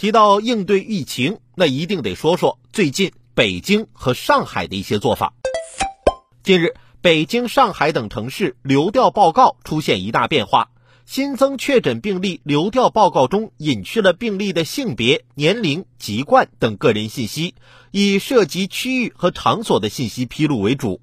[0.00, 5.34] 提到应对疫情，那一定得说说最近北京和上海的一些做法。
[6.42, 10.70] 近日，北京、上海等城市流调报告出现一大变化，
[11.04, 17.54] 新增确诊病例流调报告中隐去了病例的性别、年龄、籍贯等个人信息，
[17.90, 21.02] 以涉及区域和场所的信息披露为主。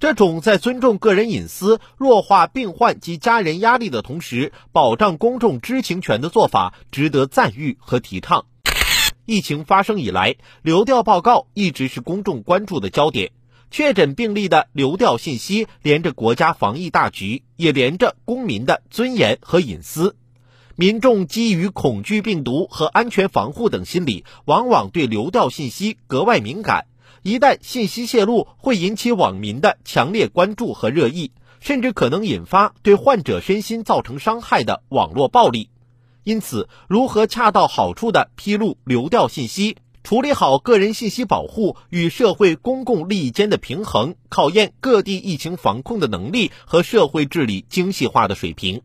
[0.00, 8.46] 这种在尊重个人隐私、弱化病患及家人压力的同时，保障公众知情权的做法，值得赞誉和提倡。
[9.26, 13.32] 疫情发生以来，流调报告一直是公众关注的焦点。
[13.72, 20.14] 确诊病例的流调信息，连着国家防疫大局，也连着公民的尊严和隐私。
[20.76, 26.86] 民众基于恐惧病毒和安全防护等心理，往往对流调信息格外敏感。
[27.22, 35.70] 一旦信息泄露，会引起网民的强烈关注和热议，甚至可能引发对患者身心造成伤害的网络暴力。
[36.24, 48.82] 因此，如何恰到好处地披露流调信息，处理好个人信息保护与社会公共利益间的平衡，考验各地疫情防控的能力和社会治理精细化的水平。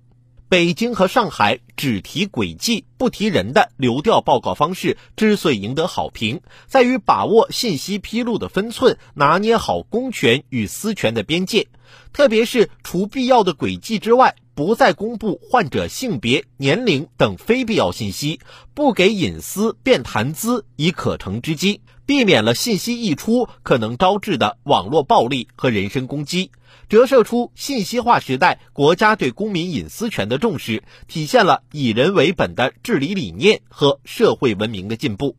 [0.49, 11.67] 北京和上海只提轨迹不提人的流调报告方式之所以赢得好评，在于把握信息披露的分寸，拿捏好公权与私权的边界。
[12.13, 18.39] 特别是除必要的轨迹之外，不再公布患者性别、年龄等非必要信息，
[18.73, 26.51] 不给隐私变谈资以可乘之机，避免了信息溢出可能招致的网络暴力和人身攻击。
[26.89, 35.35] 折射出信息化时代国家对公民隐私权的重视，体现了以人为本的治治理理念和社会文明的进步。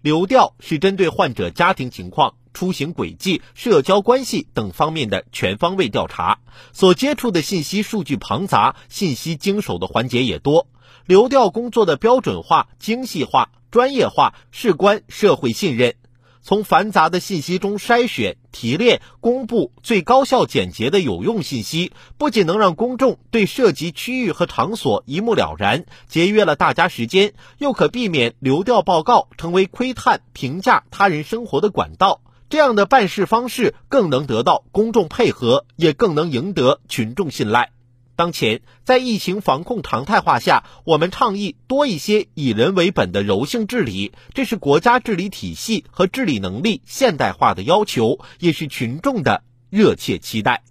[0.00, 6.38] 流调是针对患者家庭情况、出行轨迹、社交关系等方面的全方位调查，
[6.72, 10.68] 所接触的信息数据庞杂，信息经手的环节也多。
[11.04, 15.96] 流调工作的标准化、精细化、专业化，事关社会信任。
[16.42, 32.20] 从繁杂的信息中筛选、提炼、公布最高效、简洁的有用信息，不仅能让公众对涉及区域和场所一目了然，节约了大家时间，又可避免流调报告成为窥探、评价他人生活的管道。
[32.50, 37.70] 这样的办事方式更能得到公众配合，也更能赢得群众信赖。
[38.14, 50.62] 当前，在疫情防控常态化下，我们倡议多一些以人为本的柔性治理，这是国家治理体系和治理能力现代化的要求，也是群众的热切期待。